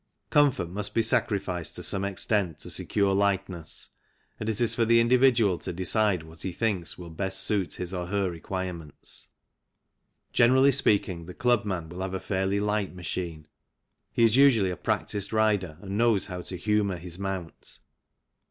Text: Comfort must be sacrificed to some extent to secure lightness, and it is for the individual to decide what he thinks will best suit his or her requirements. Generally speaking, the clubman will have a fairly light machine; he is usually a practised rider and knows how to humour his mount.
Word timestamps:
Comfort 0.31 0.67
must 0.71 0.95
be 0.95 1.03
sacrificed 1.03 1.75
to 1.75 1.83
some 1.83 2.03
extent 2.03 2.57
to 2.57 2.71
secure 2.71 3.13
lightness, 3.13 3.89
and 4.39 4.49
it 4.49 4.59
is 4.59 4.73
for 4.73 4.83
the 4.83 4.99
individual 4.99 5.59
to 5.59 5.71
decide 5.71 6.23
what 6.23 6.41
he 6.41 6.51
thinks 6.51 6.97
will 6.97 7.11
best 7.11 7.41
suit 7.43 7.75
his 7.75 7.93
or 7.93 8.07
her 8.07 8.27
requirements. 8.31 9.27
Generally 10.33 10.71
speaking, 10.71 11.27
the 11.27 11.35
clubman 11.35 11.87
will 11.89 12.01
have 12.01 12.15
a 12.15 12.19
fairly 12.19 12.59
light 12.59 12.95
machine; 12.95 13.45
he 14.11 14.23
is 14.23 14.35
usually 14.35 14.71
a 14.71 14.75
practised 14.75 15.31
rider 15.31 15.77
and 15.83 15.99
knows 15.99 16.25
how 16.25 16.41
to 16.41 16.55
humour 16.57 16.97
his 16.97 17.19
mount. 17.19 17.77